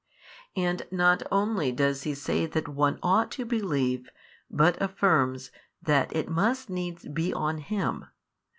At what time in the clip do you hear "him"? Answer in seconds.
7.59-8.07